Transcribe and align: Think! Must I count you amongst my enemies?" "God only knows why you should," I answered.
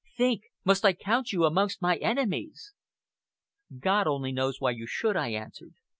Think! 0.17 0.45
Must 0.65 0.83
I 0.83 0.93
count 0.93 1.31
you 1.31 1.45
amongst 1.45 1.79
my 1.79 1.97
enemies?" 1.97 2.73
"God 3.79 4.07
only 4.07 4.31
knows 4.31 4.59
why 4.59 4.71
you 4.71 4.87
should," 4.87 5.15
I 5.15 5.27
answered. 5.29 5.75